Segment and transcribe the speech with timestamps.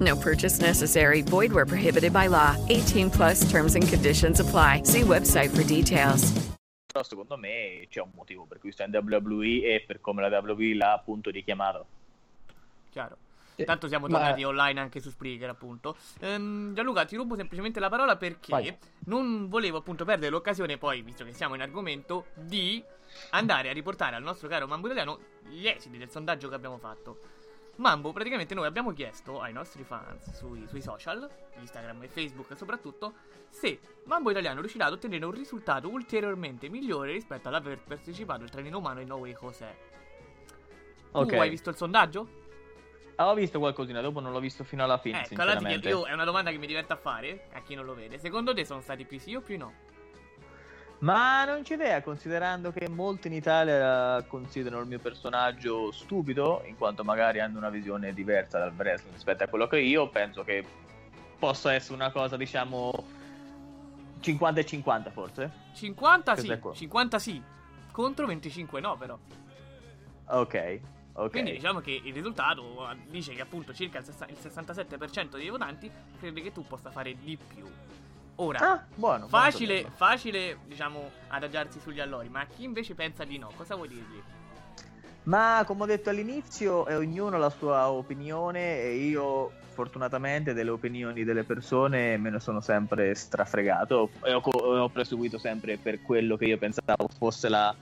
[0.00, 1.22] No purchase necessary.
[1.22, 2.56] Void where prohibited by law.
[2.68, 4.82] 18 plus terms and conditions apply.
[4.84, 6.32] See website for details.
[6.92, 10.38] Però secondo me c'è un motivo per cui sta in WWE e per come la
[10.38, 11.86] WWE l'ha appunto richiamato.
[12.90, 13.16] Chiaro.
[13.64, 15.96] Tanto siamo tornati online anche su Spreaker, appunto.
[16.20, 18.76] Ehm, Gianluca, ti rubo semplicemente la parola perché Vai.
[19.04, 22.82] non volevo appunto perdere l'occasione, poi, visto che siamo in argomento, di
[23.30, 27.18] andare a riportare al nostro caro Mambo Italiano gli esiti del sondaggio che abbiamo fatto.
[27.82, 33.14] Mambo, praticamente noi abbiamo chiesto ai nostri fans sui, sui social, Instagram e Facebook soprattutto,
[33.50, 38.78] se Mambo Italiano riuscirà ad ottenere un risultato ulteriormente migliore rispetto all'aver partecipato al trenino
[38.78, 39.76] umano in No Way José.
[41.10, 41.28] Ok.
[41.28, 42.28] Tu hai visto il sondaggio?
[43.16, 46.06] Ho visto qualcosina, dopo non l'ho visto fino alla fine, Ecco, allora ti chiedo- io,
[46.06, 48.18] è una domanda che mi diventa a fare, a chi non lo vede.
[48.18, 49.74] Secondo te sono stati più sì o più no?
[51.02, 56.76] Ma non c'è idea, considerando che molti in Italia considerano il mio personaggio stupido, in
[56.76, 60.64] quanto magari hanno una visione diversa dal wrestling rispetto a quello che io, penso che
[61.40, 62.92] possa essere una cosa, diciamo,
[64.20, 65.50] 50 e 50 forse.
[65.74, 66.72] 50 Questo sì, è qua.
[66.72, 67.42] 50 sì,
[67.90, 69.18] contro 25 no però.
[70.26, 70.80] Ok,
[71.14, 71.30] ok.
[71.30, 75.90] Quindi diciamo che il risultato eh, dice che appunto circa il 67% dei votanti
[76.20, 77.66] crede che tu possa fare di più.
[78.36, 79.28] Ora, Ah, buono.
[79.28, 84.20] facile, facile diciamo adagiarsi sugli allori, ma chi invece pensa di no, cosa vuoi dirgli?
[85.24, 91.24] Ma come ho detto all'inizio, eh, ognuno la sua opinione e io fortunatamente delle opinioni
[91.24, 96.46] delle persone me ne sono sempre strafregato e ho, ho proseguito sempre per quello che
[96.46, 97.74] io pensavo fosse la,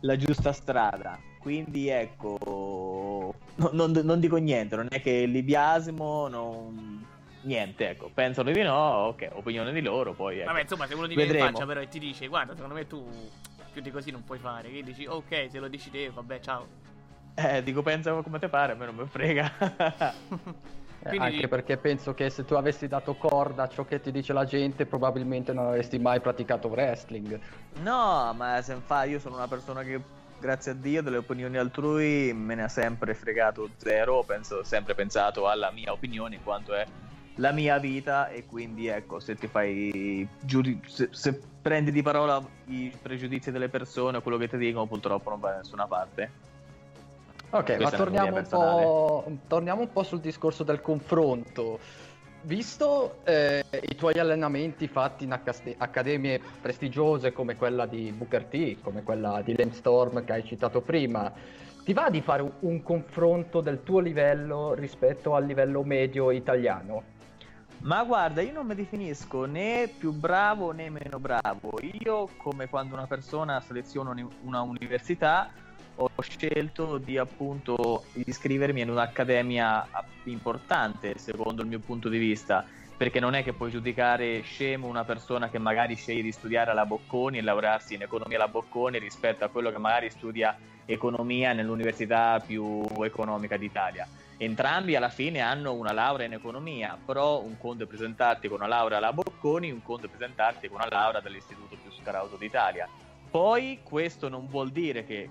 [0.00, 1.18] la giusta strada.
[1.38, 7.06] Quindi ecco, no- non, non dico niente, non è che li biasimo, non...
[7.42, 10.46] niente, ecco, pensano di no, ok, opinione di loro, poi ecco.
[10.50, 12.86] Vabbè, insomma, se uno ti viene in faccia però e ti dice "Guarda, secondo me
[12.86, 13.04] tu
[13.72, 16.66] più di così non puoi fare", che dici "Ok, se lo dici te, vabbè, ciao".
[17.34, 19.52] Eh, dico pensa come te pare, a me non mi frega.
[19.58, 20.12] Eh,
[21.08, 24.32] Quindi- Anche perché penso che se tu avessi dato corda a ciò che ti dice
[24.32, 27.40] la gente, probabilmente non avresti mai praticato wrestling.
[27.82, 30.00] No, ma se fa, io sono una persona che,
[30.38, 34.16] grazie a Dio, delle opinioni altrui me ne ha sempre fregato zero.
[34.18, 36.86] Ho penso- sempre pensato alla mia opinione, in quanto è
[37.36, 38.28] la mia vita.
[38.28, 40.26] E quindi, ecco, se ti fai.
[40.40, 44.86] giudi- se, se prendi di parola i pregiudizi delle persone o quello che ti dicono,
[44.86, 46.50] purtroppo non va da nessuna parte.
[47.50, 51.78] Ok, Questa ma torniamo un, po', torniamo un po' sul discorso del confronto.
[52.44, 58.80] Visto eh, i tuoi allenamenti fatti in accaste- accademie prestigiose come quella di Booker T,
[58.80, 61.30] come quella di Storm che hai citato prima,
[61.84, 67.10] ti va di fare un confronto del tuo livello rispetto al livello medio italiano?
[67.82, 71.72] Ma guarda, io non mi definisco né più bravo né meno bravo.
[72.04, 75.50] Io, come quando una persona seleziona una università,
[75.96, 79.84] ho scelto di appunto iscrivermi in un'accademia
[80.24, 82.64] importante, secondo il mio punto di vista.
[82.96, 86.86] Perché non è che puoi giudicare scemo una persona che magari sceglie di studiare alla
[86.86, 92.40] Bocconi e laurearsi in economia alla Bocconi rispetto a quello che magari studia economia nell'università
[92.46, 94.06] più economica d'Italia.
[94.36, 98.68] Entrambi alla fine hanno una laurea in economia, però un conto è presentarti con una
[98.68, 102.88] laurea alla Bocconi, un conto è presentarti con una laurea dall'istituto più scarato d'Italia.
[103.30, 105.30] Poi questo non vuol dire che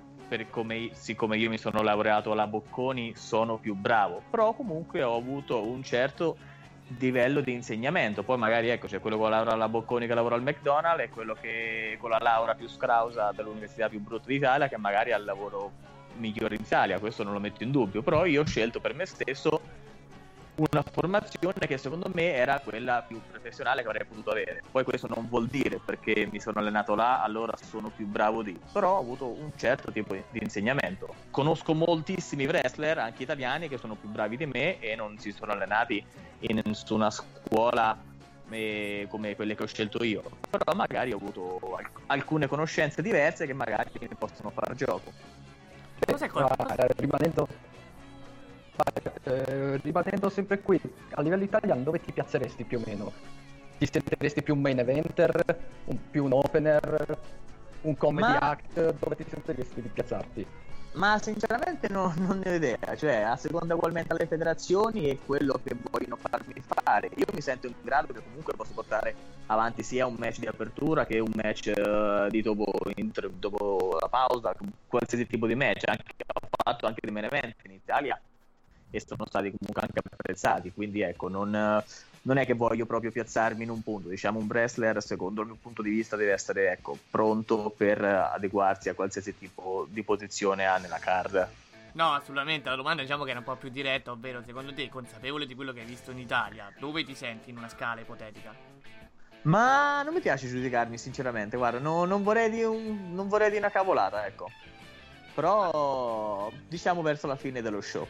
[0.49, 5.61] come, siccome io mi sono laureato alla Bocconi sono più bravo, però comunque ho avuto
[5.61, 6.37] un certo
[6.99, 8.23] livello di insegnamento.
[8.23, 11.09] Poi magari ecco c'è quello con la laurea alla Bocconi che lavora al McDonald's e
[11.09, 15.25] quello che con la laurea più scrausa dell'università più brutta d'Italia che magari ha il
[15.25, 15.71] lavoro
[16.15, 19.05] migliore in Italia, questo non lo metto in dubbio, però io ho scelto per me
[19.05, 19.61] stesso
[20.55, 24.61] una formazione che secondo me era quella più professionale che avrei potuto avere.
[24.69, 28.59] Poi questo non vuol dire perché mi sono allenato là, allora sono più bravo di,
[28.71, 31.15] però ho avuto un certo tipo di insegnamento.
[31.31, 35.53] Conosco moltissimi wrestler, anche italiani, che sono più bravi di me e non si sono
[35.53, 36.03] allenati
[36.39, 37.97] in nessuna scuola
[38.49, 43.45] eh, come quelle che ho scelto io, però magari ho avuto alc- alcune conoscenze diverse
[43.45, 45.13] che magari mi possono far gioco.
[46.05, 46.47] Cos'è qua?
[46.77, 47.47] eh, rimanendo,
[48.75, 48.83] ma,
[49.23, 50.79] eh, rimanendo sempre qui,
[51.11, 53.11] a livello italiano dove ti piazzeresti più o meno?
[53.77, 55.31] Ti sentiresti più un main eventer,
[55.85, 57.17] un, più un opener,
[57.81, 58.73] un comedy Ma- act?
[58.99, 60.47] Dove ti sentiresti di piazzarti?
[60.93, 65.53] Ma sinceramente no- non ne ho idea, cioè a seconda ugualmente alle federazioni e quello
[65.63, 67.07] che vogliono farmi fare.
[67.15, 69.15] Io mi sento in grado che comunque posso portare
[69.47, 74.09] avanti sia un match di apertura che un match eh, di dopo, intro- dopo la
[74.09, 74.53] pausa,
[74.87, 75.83] qualsiasi tipo di match.
[75.87, 78.21] Anche, ho fatto anche dei main in Italia
[78.89, 81.81] e sono stati comunque anche apprezzati, quindi ecco, non,
[82.23, 85.57] non è che voglio proprio piazzarmi in un punto, diciamo un wrestler secondo il mio
[85.59, 90.77] punto di vista deve essere ecco, pronto per adeguarsi a qualsiasi tipo di posizione ha
[90.77, 91.47] nella card.
[91.93, 92.69] No, assolutamente.
[92.69, 95.73] La domanda diciamo che era un po' più diretta, ovvero secondo te, consapevole di quello
[95.73, 98.53] che hai visto in Italia, dove ti senti in una scala ipotetica?
[99.43, 103.57] Ma non mi piace giudicarmi sinceramente, guarda, no- non, vorrei di un- non vorrei di
[103.57, 104.49] una cavolata, ecco.
[105.33, 108.07] Però diciamo verso la fine dello show.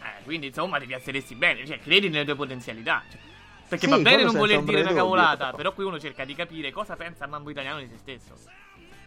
[0.00, 3.02] Eh, quindi insomma ti piazzeresti bene, cioè credi nelle tue potenzialità.
[3.10, 3.20] cioè.
[3.68, 5.72] Perché Sì, va bene non voler dire di una cavolata, però.
[5.72, 8.36] qui uno cerca di capire cosa pensa il mambo italiano di se stesso.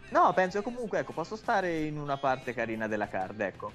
[0.09, 3.71] No, penso comunque, ecco, posso stare in una parte carina della card, ecco.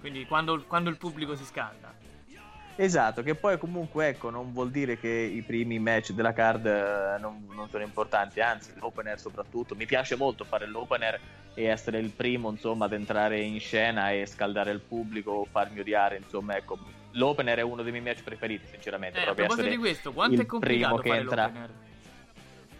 [0.00, 1.92] Quindi quando, quando il pubblico si scalda.
[2.80, 7.18] Esatto, che poi comunque ecco non vuol dire che i primi match della card eh,
[7.18, 11.18] non, non sono importanti, anzi l'opener soprattutto, mi piace molto fare l'opener
[11.54, 16.18] e essere il primo insomma ad entrare in scena e scaldare il pubblico, farmi odiare,
[16.18, 16.78] insomma ecco,
[17.12, 20.46] l'opener è uno dei miei match preferiti sinceramente, Eh, a proposito di questo, quanto è
[20.46, 21.44] complicato primo che fare entra.
[21.46, 21.70] l'opener?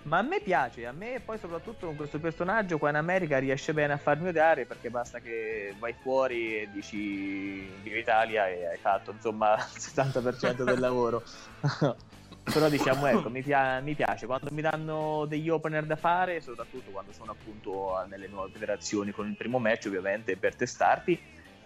[0.02, 3.74] Ma a me piace, a me poi soprattutto con questo personaggio qua in America riesce
[3.74, 8.78] bene a farmi odiare perché basta che vai fuori e dici viva Italia e hai
[8.78, 11.22] fatto insomma il 60% del lavoro.
[12.50, 16.90] Però diciamo ecco, mi, pia- mi piace quando mi danno degli opener da fare, soprattutto
[16.90, 21.20] quando sono appunto nelle nuove federazioni con il primo match ovviamente per testarti,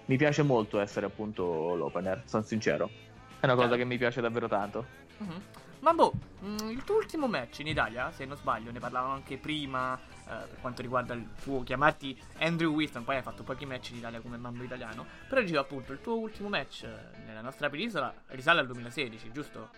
[0.06, 2.90] mi piace molto essere appunto l'opener, sono sincero.
[3.40, 3.82] È una cosa Chiaro.
[3.82, 4.86] che mi piace davvero tanto.
[5.18, 5.42] Mhm.
[5.80, 6.12] Ma boh,
[6.44, 10.46] mm, il tuo ultimo match in Italia, se non sbaglio, ne parlavamo anche prima eh,
[10.46, 14.20] per quanto riguarda il tuo chiamarti Andrew Winston, poi hai fatto pochi match in Italia
[14.20, 18.60] come mambo italiano, però dicevo appunto il tuo ultimo match eh, nella nostra penisola risale
[18.60, 19.70] al 2016, giusto?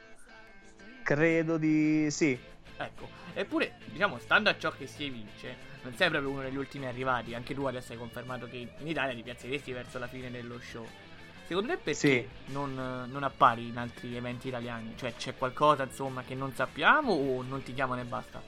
[1.03, 2.39] Credo di sì,
[2.77, 6.87] Ecco, eppure, diciamo, stando a ciò che si evince, non sei proprio uno degli ultimi
[6.87, 10.59] arrivati, anche tu adesso hai confermato che in Italia ti piazzeresti verso la fine dello
[10.61, 10.87] show.
[11.47, 12.29] Secondo te perché Sì.
[12.53, 14.95] non, non appari in altri eventi italiani?
[14.97, 18.43] Cioè c'è qualcosa insomma che non sappiamo o non ti chiamano e basta?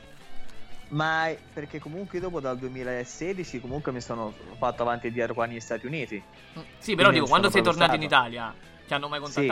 [0.88, 5.61] Ma perché comunque dopo dal 2016 comunque mi sono fatto avanti e dietro qua negli
[5.61, 6.23] Stati Uniti.
[6.59, 8.55] Mm, Sì, però dico, quando sei tornato in proprio Italia,
[8.87, 9.47] ti hanno mai Sì.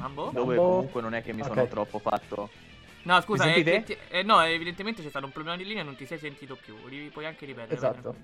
[0.00, 0.30] Mambo?
[0.32, 0.70] Dove Mambo.
[0.70, 1.68] comunque non è che mi sono Ok.
[1.68, 2.50] troppo fatto.
[3.02, 5.96] No, scusa, che ti- eh, no, evidentemente c'è stato un problema di linea e non
[5.96, 6.76] ti sei sentito più.
[6.86, 7.74] Ri- Puoi anche ripetere.
[7.74, 8.14] Esatto.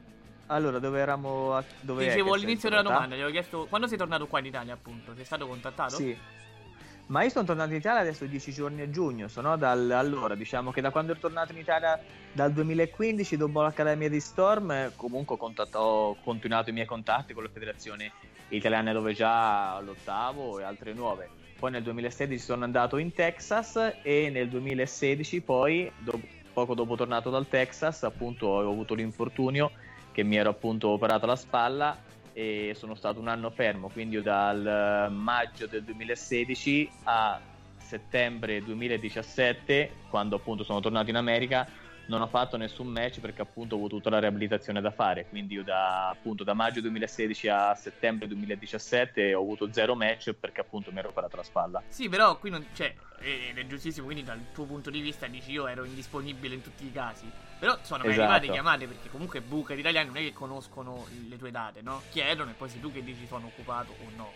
[0.47, 1.55] Allora, dove eravamo?
[1.55, 4.75] a- Dove Dicevo all'inizio della domanda, gli avevo chiesto quando sei tornato qua in Italia,
[4.75, 5.15] appunto.
[5.15, 5.97] Sei stato contattato?
[5.97, 6.17] Sì.
[7.09, 10.73] Ma io sono tornato in Italia adesso 10 giorni a giugno, sono dal, allora diciamo
[10.73, 12.01] che da quando ero tornato in Italia
[12.33, 17.33] dal 2015 dopo l'Accademia di Storm eh, comunque ho, contatto- ho continuato i miei contatti
[17.33, 18.11] con le federazioni
[18.49, 21.31] italiane dove già lottavo e altre nuove.
[21.59, 26.21] Poi nel 2016 sono andato in Texas e nel 2016 poi do-
[26.53, 29.73] poco dopo tornato dal Texas appunto ho avuto l'infortunio
[30.13, 31.99] che mi ero appunto operato la spalla
[32.33, 37.41] e sono stato un anno fermo, quindi dal eh, maggio del 2016 a
[37.79, 41.67] settembre 2017, quando appunto sono tornato in America,
[42.07, 45.55] non ho fatto nessun match perché appunto ho avuto tutta la riabilitazione da fare, quindi
[45.55, 50.93] io da, appunto, da maggio 2016 a settembre 2017 ho avuto zero match perché appunto
[50.93, 51.83] mi ero operato la spalla.
[51.89, 55.53] Sì, però qui non c'è, ed è giustissimo, quindi dal tuo punto di vista dici
[55.53, 57.31] io ero indisponibile in tutti i casi.
[57.59, 58.31] Però sono mai Esatto.
[58.31, 62.03] arrivate chiamate perché comunque Booker italiani non è che conoscono le tue date, no?
[62.11, 64.33] Chiedono e poi sei tu che dici sono occupato o no.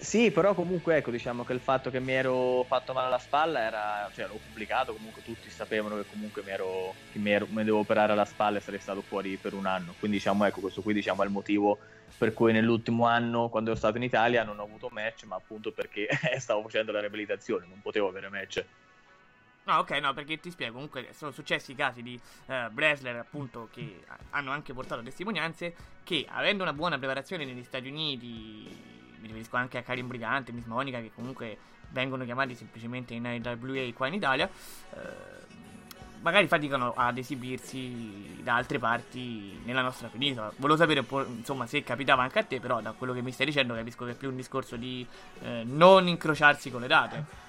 [0.00, 3.58] Sì, però comunque ecco, diciamo che il fatto che mi ero fatto male alla spalla
[3.60, 7.56] era, cioè l'ho pubblicato, comunque tutti sapevano che comunque mi ero, che mi, ero- mi
[7.56, 9.96] dovevo operare alla spalla e sarei stato fuori per un anno.
[9.98, 11.80] Quindi diciamo ecco, questo qui diciamo è il motivo
[12.16, 15.72] per cui nell'ultimo anno, quando ero stato in Italia, non ho avuto match, ma appunto
[15.72, 16.06] perché
[16.38, 18.64] stavo facendo la riabilitazione, non potevo avere match.
[19.64, 24.02] No, ok, no, perché ti spiego, comunque sono successi casi di eh, wrestler appunto che
[24.30, 29.78] hanno anche portato testimonianze che avendo una buona preparazione negli Stati Uniti, mi riferisco anche
[29.78, 31.56] a Karim Brigante, Miss Monica, che comunque
[31.90, 35.36] vengono chiamati semplicemente in IWA qua in Italia, eh,
[36.20, 40.52] magari faticano ad esibirsi da altre parti nella nostra penisola.
[40.56, 41.04] Volevo sapere
[41.36, 44.12] insomma, se capitava anche a te, però da quello che mi stai dicendo capisco che
[44.12, 45.06] è più un discorso di
[45.42, 47.46] eh, non incrociarsi con le date.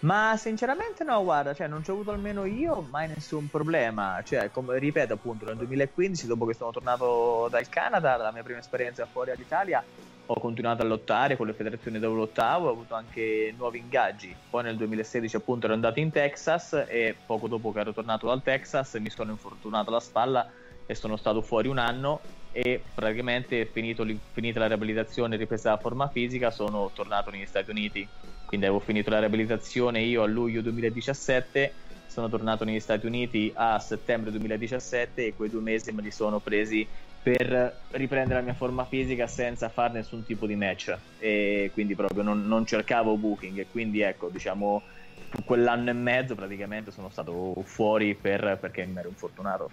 [0.00, 4.22] Ma sinceramente no, guarda, cioè non ci ho avuto almeno io mai nessun problema.
[4.24, 8.60] Cioè, come ripeto appunto, nel 2015, dopo che sono tornato dal Canada, la mia prima
[8.60, 9.84] esperienza fuori all'Italia,
[10.32, 14.34] ho continuato a lottare con le federazioni dove lottavo, ho avuto anche nuovi ingaggi.
[14.48, 18.42] Poi nel 2016 appunto ero andato in Texas e poco dopo che ero tornato dal
[18.42, 20.48] Texas mi sono infortunato alla spalla
[20.86, 22.20] e sono stato fuori un anno
[22.52, 27.70] e praticamente finito, finita la riabilitazione e ripresa la forma fisica sono tornato negli Stati
[27.70, 28.08] Uniti
[28.50, 31.72] quindi avevo finito la riabilitazione io a luglio 2017
[32.08, 36.40] sono tornato negli Stati Uniti a settembre 2017 e quei due mesi me li sono
[36.40, 36.84] presi
[37.22, 40.98] per riprendere la mia forma fisica senza fare nessun tipo di match.
[41.20, 44.82] E quindi proprio non, non cercavo booking e quindi ecco diciamo
[45.44, 49.70] quell'anno e mezzo praticamente sono stato fuori per, perché mi ero infortunato.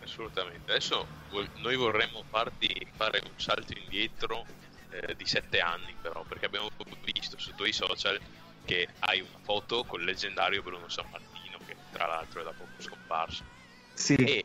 [0.00, 0.70] Assolutamente.
[0.70, 1.08] Adesso
[1.56, 4.46] noi vorremmo farti fare un salto indietro
[4.94, 6.68] eh, di sette anni però, perché abbiamo
[7.02, 8.20] visto sui tuoi social
[8.64, 12.52] che hai una foto con il leggendario Bruno San Martino, che tra l'altro è da
[12.52, 13.42] poco scomparso.
[13.94, 14.14] Sì.
[14.14, 14.44] E,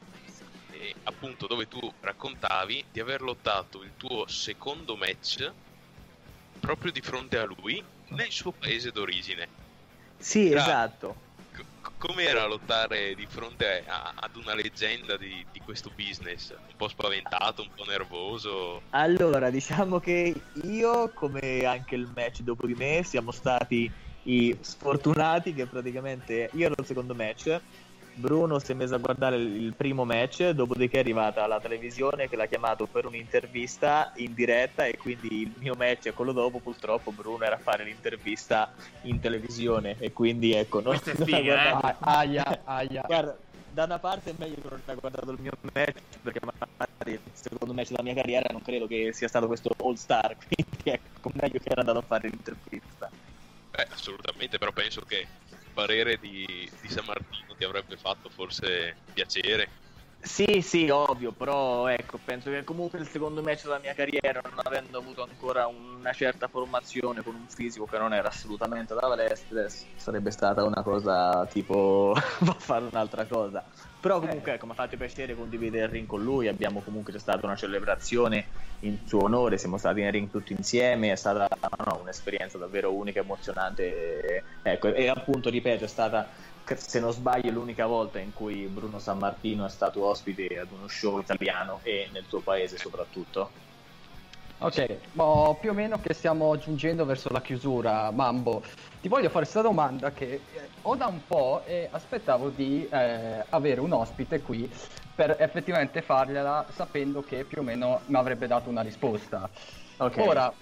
[0.72, 5.52] e appunto dove tu raccontavi di aver lottato il tuo secondo match
[6.60, 9.48] proprio di fronte a lui nel suo paese d'origine.
[10.18, 10.60] Sì, Tra...
[10.60, 11.28] esatto
[12.00, 16.50] com'era lottare di fronte a, ad una leggenda di, di, questo business?
[16.52, 18.82] Un po' spaventato, un po' nervoso?
[18.92, 23.92] Allora, diciamo che io, come anche il match dopo di me, siamo stati
[24.24, 27.62] i sfortunati che praticamente io ero il secondo match
[28.20, 32.36] Bruno si è messo a guardare il primo match, dopodiché è arrivata la televisione che
[32.36, 37.12] l'ha chiamato per un'intervista in diretta e quindi il mio match e quello dopo purtroppo
[37.12, 38.74] Bruno era a fare l'intervista
[39.04, 40.82] in televisione e quindi ecco...
[40.82, 41.96] Non Questa è figa, eh?
[42.00, 43.04] Aia, aia.
[43.06, 43.38] Guarda,
[43.72, 47.22] da una parte è meglio che non abbia guardato il mio match perché magari il
[47.32, 51.32] secondo match della mia carriera non credo che sia stato questo all star quindi ecco
[51.36, 53.10] meglio che era andato a fare l'intervista
[53.82, 55.30] eh, assolutamente però penso che
[55.72, 56.46] parere di,
[56.80, 59.72] di San Martino ti avrebbe fatto forse piacere.
[60.22, 64.60] Sì, sì, ovvio, però ecco, penso che comunque il secondo match della mia carriera, non
[64.62, 69.66] avendo avuto ancora una certa formazione con un fisico che non era assolutamente da palestra,
[69.70, 73.66] sarebbe stata una cosa tipo va a fare un'altra cosa.
[73.98, 77.20] Però comunque ecco, mi ha fatto piacere condividere il ring con lui, abbiamo comunque c'è
[77.20, 78.50] stata una celebrazione
[78.80, 81.48] in suo onore, siamo stati in ring tutti insieme, è stata
[81.86, 84.44] no, un'esperienza davvero unica, emozionante.
[84.62, 86.30] Ecco, e appunto, ripeto, è stata,
[86.78, 90.88] se non sbaglio, l'unica volta in cui Bruno San Martino è stato ospite ad uno
[90.88, 93.52] show italiano e nel suo paese soprattutto.
[94.62, 98.62] Ok, boh, più o meno che stiamo giungendo verso la chiusura, Mambo.
[99.00, 100.42] Ti voglio fare questa domanda che eh,
[100.82, 104.70] ho da un po' e aspettavo di eh, avere un ospite qui
[105.16, 109.50] per effettivamente fargliela sapendo che più o meno mi avrebbe dato una risposta.
[109.96, 110.28] Okay.
[110.28, 110.54] Ora,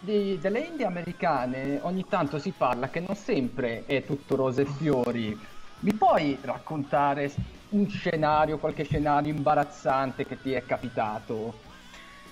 [0.00, 4.66] di, delle indie americane ogni tanto si parla che non sempre è tutto rose e
[4.66, 5.54] fiori.
[5.80, 7.32] Mi puoi raccontare
[7.70, 11.60] un scenario, qualche scenario imbarazzante che ti è capitato?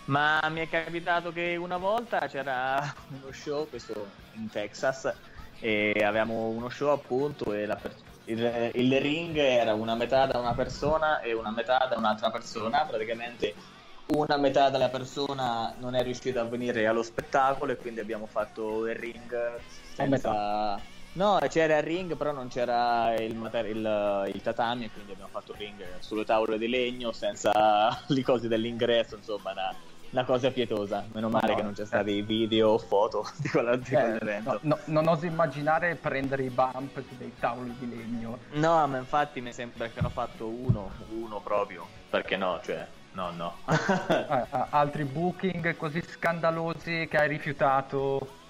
[0.07, 5.15] Ma mi è capitato che una volta c'era uno show, questo in Texas,
[5.61, 7.95] e avevamo uno show appunto e per-
[8.27, 12.85] il, il, ring era una metà da una persona e una metà da un'altra persona,
[12.87, 13.55] praticamente
[14.07, 18.87] una metà della persona non è riuscita a venire allo spettacolo e quindi abbiamo fatto
[18.87, 19.61] il ring
[19.95, 20.93] senza...
[21.15, 25.31] No, c'era il ring, però non c'era il, mater- il, il, tatami, e quindi abbiamo
[25.31, 27.53] fatto il ring sulle tavole di legno senza
[28.09, 29.75] le cose dell'ingresso, insomma, una,
[30.11, 31.07] una cosa pietosa.
[31.13, 32.23] Meno male no, che non c'è stati eh.
[32.23, 34.59] video o foto di, quella, di eh, quell'evento.
[34.63, 38.39] No, no, non oso immaginare prendere i bump su dei tavoli di legno.
[38.55, 41.87] No, ma infatti mi sembra che hanno fatto uno, uno proprio.
[42.11, 43.59] Perché no, cioè, no, no.
[43.69, 48.43] eh, altri booking così scandalosi che hai rifiutato?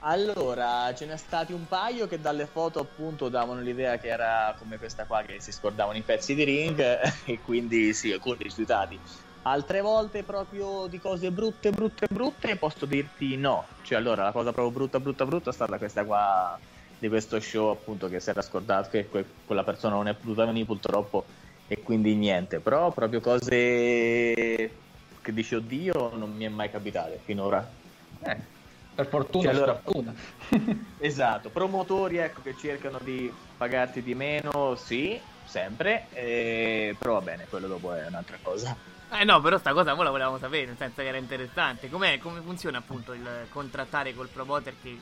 [0.00, 4.78] Allora, ce n'è stati un paio che dalle foto appunto davano l'idea che era come
[4.78, 6.80] questa qua che si scordavano i pezzi di ring
[7.26, 9.00] e quindi sì, alcuni rifiutati.
[9.42, 13.76] Altre volte proprio di cose brutte, brutte, brutte, posso dirti no.
[13.80, 16.60] Cioè, allora, la cosa proprio brutta, brutta, brutta è stata questa qua
[16.96, 20.44] di questo show, appunto, che si era scordato che que- quella persona non è potuta
[20.44, 21.28] venire purtroppo
[21.66, 22.60] e quindi niente.
[22.60, 24.84] Però proprio cose
[25.20, 27.76] che dici oddio non mi è mai capitate finora.
[28.20, 28.57] Eh,
[28.98, 30.12] per fortuna, cioè, allora, fortuna.
[30.98, 37.46] esatto, promotori ecco che cercano di pagarti di meno, sì, sempre, eh, però va bene,
[37.48, 38.76] quello dopo è un'altra cosa.
[39.12, 41.88] Eh no, però sta cosa voi la volevamo sapere, nel senso che era interessante.
[41.88, 44.98] Com'è, come funziona appunto il contrattare col promoter che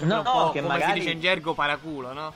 [0.00, 0.92] no, no, che come magari...
[0.92, 2.34] si dice in gergo paraculo, no?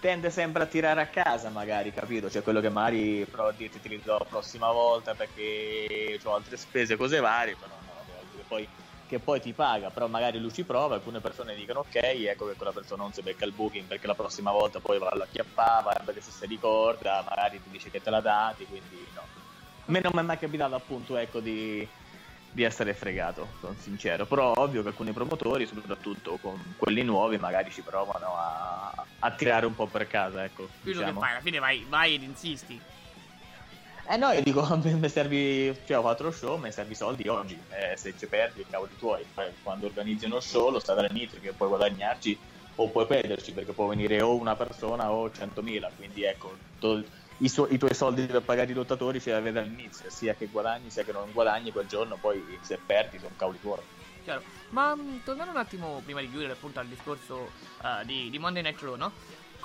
[0.00, 2.28] tende sempre a tirare a casa, magari, capito?
[2.28, 6.56] Cioè quello che magari prova a dirti ti ridò la prossima volta perché ho altre
[6.56, 8.68] spese, cose varie, però no, poi,
[9.06, 12.54] che poi ti paga, però magari lui ci prova, alcune persone dicono ok, ecco che
[12.54, 15.92] quella persona non si becca il booking perché la prossima volta poi va alla chiappava,
[16.04, 19.22] perché se si ricorda, magari ti dice che te la dati, quindi no.
[19.88, 21.88] A me non mi è mai capitato appunto, ecco, di
[22.56, 24.24] di essere fregato, sono sincero.
[24.24, 29.66] Però ovvio che alcuni promotori, soprattutto con quelli nuovi, magari ci provano a, a tirare
[29.66, 30.42] un po' per casa.
[30.42, 31.20] Ecco, Quello diciamo.
[31.20, 32.80] che fai, alla fine vai, vai ed insisti.
[34.08, 37.60] Eh no, io dico, mi servi, cioè ho fatto lo show, mi servi soldi oggi,
[37.68, 39.26] eh, se ci perdi, cavoli tuoi.
[39.62, 42.38] Quando organizzi uno show, lo stai all'inizio che puoi guadagnarci
[42.76, 47.02] o puoi perderci, perché può venire o una persona o 100.000, quindi ecco, to-
[47.38, 50.46] i, su- i tuoi soldi per pagare i lottatori ce li avete all'inizio, sia che
[50.46, 53.82] guadagni sia che non guadagni quel giorno, poi se perdi sono cavoli tuoi.
[54.22, 54.42] Chiaro.
[54.70, 57.50] Ma mh, tornando un attimo prima di chiudere appunto al discorso
[57.82, 59.12] eh, di, di Monday Night Raw, no?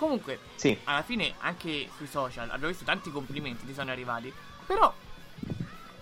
[0.01, 0.75] Comunque, Sì.
[0.85, 4.33] alla fine anche sui social abbiamo visto tanti complimenti ti sono arrivati.
[4.65, 4.91] Però,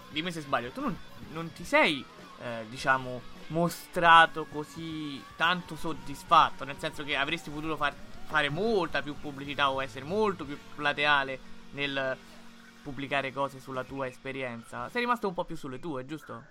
[0.10, 0.98] dimmi se sbaglio, tu non,
[1.34, 2.04] non ti sei,
[2.42, 6.64] eh, diciamo, mostrato così tanto soddisfatto.
[6.64, 7.94] Nel senso che avresti potuto far-
[8.28, 11.38] fare molta più pubblicità o essere molto più plateale
[11.72, 12.16] nel
[12.82, 14.88] pubblicare cose sulla tua esperienza.
[14.88, 16.42] Sei rimasto un po' più sulle tue, giusto?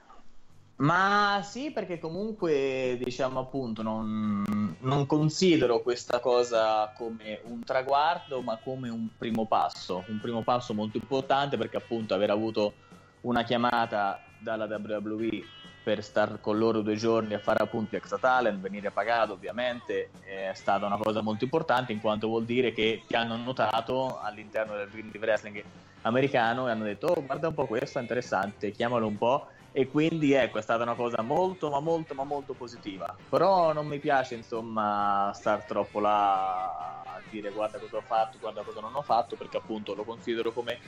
[0.79, 4.45] Ma sì, perché comunque, diciamo appunto, non,
[4.81, 10.75] non considero questa cosa come un traguardo, ma come un primo passo, un primo passo
[10.75, 12.75] molto importante perché appunto aver avuto
[13.23, 15.45] una chiamata dalla WWE
[15.83, 20.53] per star con loro due giorni a fare appunto extra talent, venire pagato ovviamente, è
[20.55, 24.89] stata una cosa molto importante in quanto vuol dire che ti hanno notato all'interno del
[25.19, 25.65] wrestling
[26.03, 29.87] americano e hanno detto oh guarda un po' questo è interessante, chiamalo un po' e
[29.87, 33.99] quindi ecco è stata una cosa molto ma molto ma molto positiva però non mi
[33.99, 39.03] piace insomma star troppo là a dire guarda cosa ho fatto guarda cosa non ho
[39.03, 40.79] fatto perché appunto lo considero come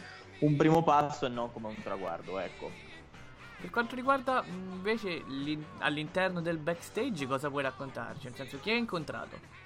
[0.41, 2.73] un primo passo e non come un traguardo ecco
[3.61, 8.25] Per quanto riguarda invece l'in- all'interno del backstage, cosa puoi raccontarci?
[8.25, 9.60] Nel senso, chi hai incontrato?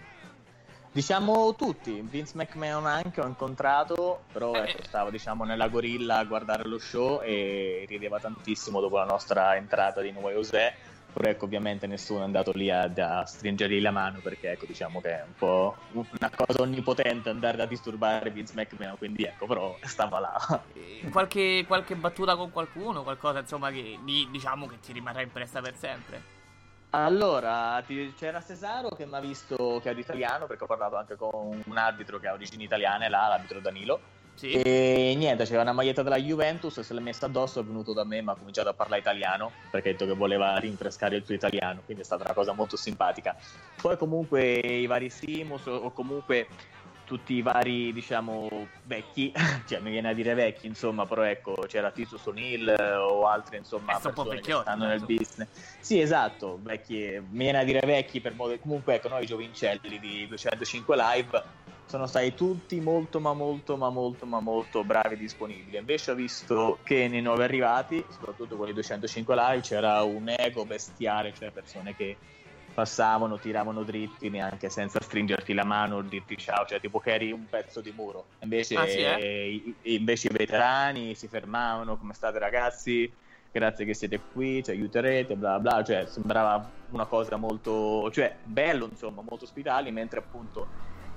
[0.95, 6.25] Diciamo tutti, Vince McMahon anche ho incontrato, però Eh, ecco, stavo diciamo nella gorilla a
[6.25, 10.73] guardare lo show e rideva tantissimo dopo la nostra entrata di Nuova José,
[11.13, 15.01] però ecco ovviamente nessuno è andato lì a, a stringergli la mano perché ecco diciamo
[15.01, 19.77] che è un po' una cosa onnipotente andare a disturbare Vince McMahon, quindi ecco però
[19.83, 20.63] stava là.
[20.75, 23.03] Eh, Qualche, qualche battuta con qualcuno?
[23.03, 26.34] Qualcosa insomma che di- diciamo che ti rimarrà impressa per sempre?
[26.95, 27.83] Allora,
[28.17, 31.77] c'era Cesaro che mi ha visto che è italiano perché ho parlato anche con un
[31.77, 34.01] arbitro che ha origini italiane, là, l'arbitro Danilo.
[34.37, 34.53] Sì.
[34.53, 38.21] E niente, c'era una maglietta della Juventus, se l'è messa addosso, è venuto da me,
[38.21, 41.83] ma ha cominciato a parlare italiano perché ha detto che voleva rinfrescare il suo italiano,
[41.85, 43.37] quindi è stata una cosa molto simpatica.
[43.81, 46.49] Poi comunque i vari Simus o comunque
[47.05, 49.33] tutti i vari, diciamo, vecchi,
[49.67, 53.59] cioè mi viene a dire vecchi, insomma, però ecco, c'era Titus O'Neill eh, o altri,
[53.59, 55.49] insomma, un po' vecchiotti, stanno nel business.
[55.81, 60.27] Sì, esatto, vecchi, mi viene a dire vecchi per modo, comunque ecco, noi giovincelli di
[60.27, 61.43] 205 Live
[61.87, 65.77] sono stati tutti molto ma molto ma molto ma molto bravi e disponibili.
[65.77, 71.33] Invece ho visto che nei nuovi arrivati, soprattutto quelli 205 live, c'era un ego bestiale,
[71.35, 72.17] cioè persone che
[72.75, 77.31] passavano, tiravano dritti neanche senza stringerti la mano o dirti ciao, cioè tipo che eri
[77.31, 78.27] un pezzo di muro.
[78.41, 79.75] Invece, Ah, sì, eh?
[79.83, 83.11] i, invece i veterani si fermavano, come state ragazzi?
[83.53, 88.89] Grazie che siete qui, ci aiuterete, bla bla, cioè sembrava una cosa molto, cioè bello
[88.91, 90.67] insomma, molto ospitali, mentre appunto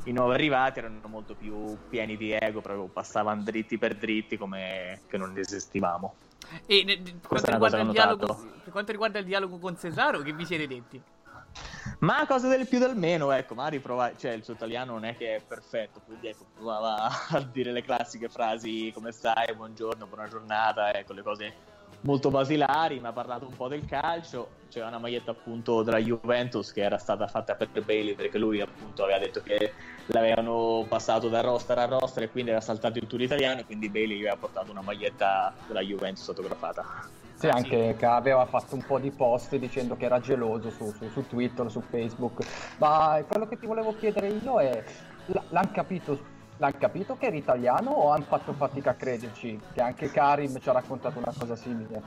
[0.04, 5.02] i nuovi arrivati erano molto più pieni di ego, proprio passavano dritti per dritti come
[5.08, 6.16] che non esistivamo.
[6.68, 10.32] E ne- per, quanto riguarda il dialogo, per quanto riguarda il dialogo con Cesaro, che
[10.32, 11.02] vi siete detti?
[12.00, 15.18] Ma cose del più del meno, ecco, magari prova, cioè il suo italiano non è
[15.18, 20.28] che è perfetto, quindi ecco, provava a dire le classiche frasi come stai, buongiorno, buona
[20.28, 21.54] giornata, ecco, le cose
[22.02, 26.72] molto basilari, mi ha parlato un po' del calcio, c'era una maglietta appunto della Juventus
[26.72, 29.74] che era stata fatta per Bailey perché lui appunto aveva detto che
[30.08, 33.90] l'avevano passato da roster a roster e quindi era saltato il tour italiano e quindi
[33.90, 36.86] Bailey gli aveva portato una maglietta della Juventus autografata.
[37.40, 41.08] Sì, anche che aveva fatto un po' di post dicendo che era geloso su, su-
[41.10, 42.42] su Twitter, su Facebook.
[42.78, 44.84] Ma quello che ti volevo chiedere io è:
[45.28, 46.18] l- l'hanno capito,
[46.58, 49.60] l'han capito che era italiano o hanno fatto fatica a crederci?
[49.72, 52.02] Che anche Karim ci ha raccontato una cosa simile.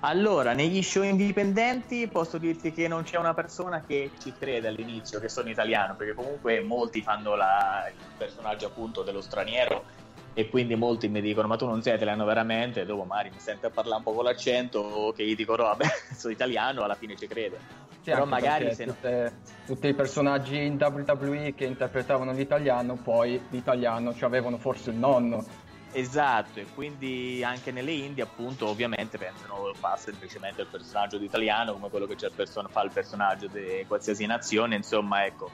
[0.00, 5.20] Allora, negli show indipendenti posso dirti che non c'è una persona che ci crede all'inizio
[5.20, 9.84] che sono italiano, perché comunque molti fanno la- il personaggio appunto dello straniero
[10.32, 13.40] e quindi molti mi dicono ma tu non sei italiano veramente, e dopo magari mi
[13.40, 15.84] sente a parlare un po' con l'accento che gli dico no vabbè
[16.16, 17.58] sono italiano, alla fine ci crede.
[18.02, 23.40] Sì, Però magari se no- tutte- tutti i personaggi in WWE che interpretavano l'italiano, poi
[23.50, 25.44] l'italiano ci avevano forse il nonno.
[25.92, 31.72] Esatto, e quindi anche nelle indie, appunto, ovviamente pensano fa semplicemente il personaggio di italiano
[31.72, 35.50] come quello che c'è il person- fa il personaggio di qualsiasi nazione, insomma, ecco.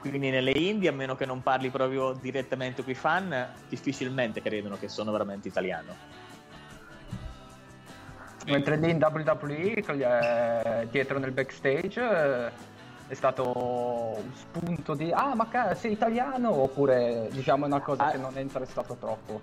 [0.00, 4.76] Quindi nelle indie, a meno che non parli proprio direttamente con i fan, difficilmente credono
[4.78, 5.94] che sono veramente italiano.
[8.46, 12.52] Mentre lì in WWE, dietro nel backstage,
[13.08, 18.10] è stato un spunto di ah ma sei italiano oppure diciamo una cosa Ah.
[18.10, 19.40] che non è interessato troppo.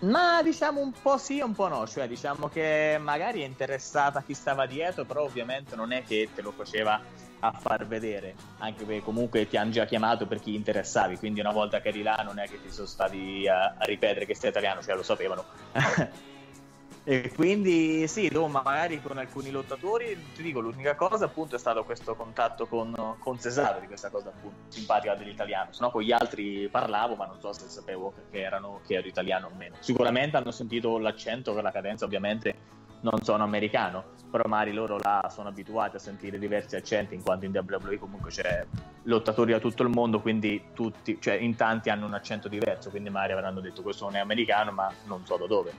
[0.00, 4.18] Ma diciamo un po' sì e un po' no, cioè diciamo che magari è interessata
[4.18, 7.00] a chi stava dietro, però ovviamente non è che te lo faceva
[7.46, 11.52] a far vedere, anche perché comunque ti hanno già chiamato per chi interessavi, quindi una
[11.52, 14.50] volta che eri là non è che ti sono stati a, a ripetere che sei
[14.50, 15.44] italiano, cioè lo sapevano.
[17.04, 21.84] e quindi sì, dopo magari con alcuni lottatori, ti dico, l'unica cosa appunto è stato
[21.84, 26.12] questo contatto con, con Cesaro, di questa cosa appunto simpatica dell'italiano, se no con gli
[26.12, 29.76] altri parlavo, ma non so se sapevo che, erano, che ero italiano o meno.
[29.78, 32.76] Sicuramente hanno sentito l'accento, la cadenza ovviamente
[33.10, 37.44] non sono americano, però magari loro là sono abituati a sentire diversi accenti, in quanto
[37.44, 38.66] in WWE comunque c'è
[39.04, 43.08] lottatori da tutto il mondo, quindi tutti, cioè in tanti hanno un accento diverso, quindi
[43.08, 45.72] magari avranno detto questo non è americano, ma non so da dove.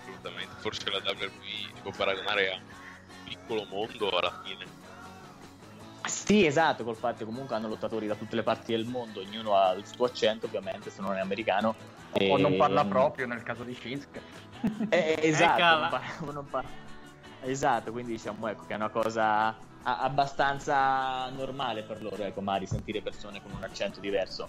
[0.00, 0.54] Assolutamente.
[0.58, 2.62] Forse la WWE si può paragonare a un
[3.24, 4.78] piccolo mondo alla fine.
[6.06, 9.54] Sì, esatto, col fatto che comunque hanno lottatori da tutte le parti del mondo, ognuno
[9.54, 11.74] ha il suo accento, ovviamente, se non è americano.
[12.12, 14.48] O non E- parla proprio nel caso di Shinsuke.
[14.90, 15.78] Eh, esatto, Eccola.
[15.78, 16.70] non parla- non parla-
[17.42, 19.46] esatto, quindi diciamo ecco, che è una cosa
[19.82, 24.48] a- abbastanza normale per loro, ecco, magari sentire persone con un accento diverso.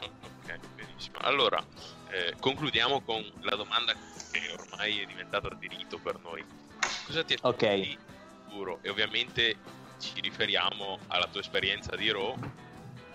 [0.00, 1.18] Ok, benissimo.
[1.20, 1.62] Allora,
[2.10, 3.92] eh, concludiamo con la domanda
[4.30, 6.44] che ormai è diventata di rito per noi.
[7.04, 7.42] Cosa ti Ok.
[7.62, 7.98] aspetti
[8.44, 8.78] futuro?
[8.82, 9.56] E ovviamente
[9.98, 12.34] ci riferiamo alla tua esperienza di Raw,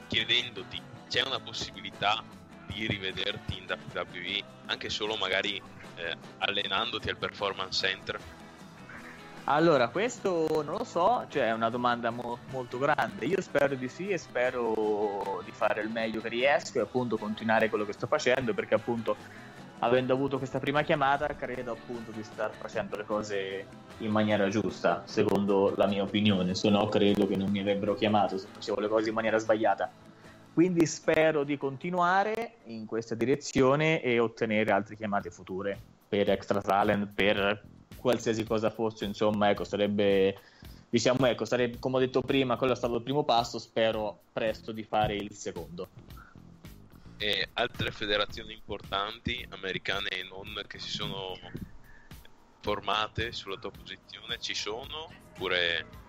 [0.08, 2.24] chiedendoti, c'è una possibilità
[2.68, 5.62] di rivederti in WWE, anche solo magari
[5.96, 8.20] eh, allenandoti al Performance Center?
[9.48, 13.26] Allora, questo non lo so, cioè è una domanda mo- molto grande.
[13.26, 17.70] Io spero di sì e spero di fare il meglio che riesco e appunto continuare
[17.70, 19.16] quello che sto facendo perché appunto
[19.80, 23.68] avendo avuto questa prima chiamata credo appunto di star facendo le cose
[24.00, 28.40] in maniera giusta, secondo la mia opinione, se no credo che non mi avrebbero chiamato
[28.40, 29.92] se facevo le cose in maniera sbagliata.
[30.56, 37.12] Quindi spero di continuare in questa direzione e ottenere altre chiamate future per Extra Talent,
[37.14, 37.62] per
[37.98, 40.40] qualsiasi cosa fosse, insomma, ecco, sarebbe
[40.90, 44.72] diciamo, ecco, sarebbe come ho detto prima, quello è stato il primo passo, spero presto
[44.72, 45.90] di fare il secondo.
[47.18, 51.38] E altre federazioni importanti, americane e non, che si sono
[52.62, 55.12] formate sulla tua posizione, ci sono?
[55.34, 56.05] Oppure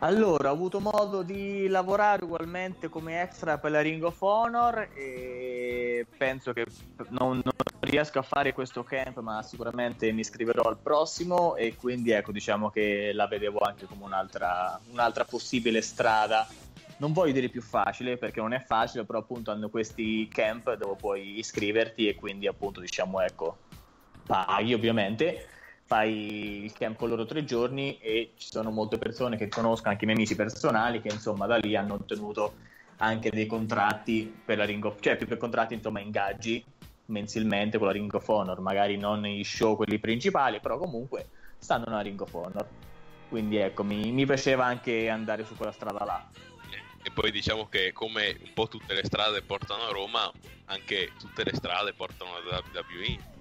[0.00, 6.06] Allora, ho avuto modo di lavorare ugualmente come extra per la Ring of Honor e
[6.14, 6.66] penso che
[7.08, 12.10] non, non riesco a fare questo camp, ma sicuramente mi iscriverò al prossimo e quindi
[12.10, 16.46] ecco, diciamo che la vedevo anche come un'altra, un'altra possibile strada.
[16.98, 20.96] Non voglio dire più facile perché non è facile, però appunto hanno questi camp dove
[20.96, 23.60] puoi iscriverti e quindi appunto diciamo ecco,
[24.26, 25.46] paghi ovviamente
[25.88, 30.04] fai il camp con loro tre giorni e ci sono molte persone che conosco, anche
[30.04, 32.56] i miei amici personali, che insomma da lì hanno ottenuto
[32.98, 36.62] anche dei contratti per la Ring of cioè più che contratti, insomma, ingaggi
[37.06, 41.84] mensilmente con la Ring of Honor, magari non i show quelli principali, però comunque stanno
[41.86, 42.68] nella Ring of Honor.
[43.30, 46.28] Quindi ecco, mi, mi piaceva anche andare su quella strada là.
[47.02, 50.30] E poi diciamo che come un po' tutte le strade portano a Roma,
[50.66, 53.36] anche tutte le strade portano alla WWE.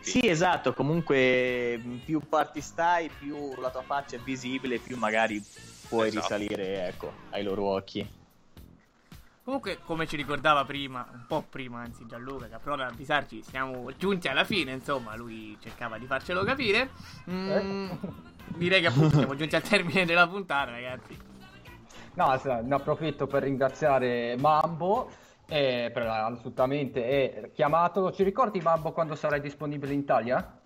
[0.00, 5.42] Sì, esatto, comunque più parti stai, più la tua faccia è visibile, più magari
[5.88, 6.36] puoi Esatto.
[6.36, 8.16] risalire, ecco, ai loro occhi.
[9.42, 13.90] Comunque, come ci ricordava prima, un po' prima, anzi, Gianluca, che però ad avvisarci, siamo
[13.96, 16.90] giunti alla fine, insomma, lui cercava di farcelo capire.
[17.30, 17.90] Mm,
[18.56, 21.16] direi che appunto siamo giunti al termine della puntata, ragazzi.
[22.14, 25.10] No, ne approfitto per ringraziare Mambo
[25.48, 28.12] eh, per assolutamente e chiamato.
[28.12, 30.58] Ci ricordi Mambo quando sarai disponibile in Italia?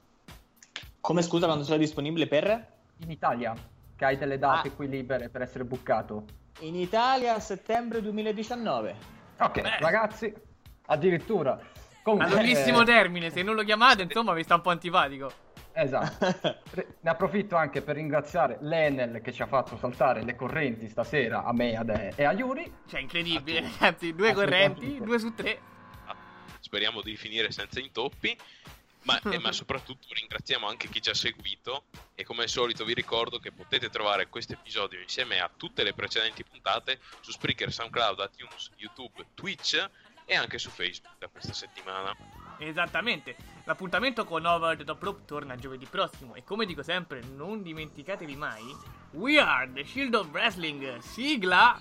[1.00, 2.66] Come scusa quando sarà disponibile per?
[2.98, 3.54] In Italia,
[3.96, 4.72] che hai delle date Ah.
[4.72, 6.24] qui libere per essere buccato.
[6.60, 8.94] In Italia a settembre 2019.
[9.38, 9.78] Ok, Beh.
[9.80, 10.32] ragazzi,
[10.86, 11.52] addirittura.
[11.54, 11.60] A
[12.02, 15.30] Comunque, lunghissimo eh, termine, se non lo chiamate, insomma, vi sta un po' antipatico.
[15.74, 16.60] Esatto.
[17.00, 21.52] Ne approfitto anche per ringraziare l'Enel che ci ha fatto saltare le correnti stasera a
[21.52, 22.70] me ad- e a Yuri.
[22.88, 24.14] Cioè, incredibile, A ragazzi.
[24.14, 25.60] Due correnti, due su tre.
[26.60, 28.36] Speriamo di finire senza intoppi.
[29.02, 32.94] Ma, eh, ma soprattutto ringraziamo anche chi ci ha seguito e come al solito vi
[32.94, 38.30] ricordo che potete trovare questo episodio insieme a tutte le precedenti puntate su Spreaker, SoundCloud,
[38.32, 39.90] iTunes, YouTube, Twitch
[40.24, 42.14] e anche su Facebook da questa settimana.
[42.64, 47.60] Esattamente, l'appuntamento con Over the Top Rope torna giovedì prossimo e come dico sempre, non
[47.60, 48.62] dimenticatevi mai,
[49.10, 51.80] We are the Shield of Wrestling, sigla!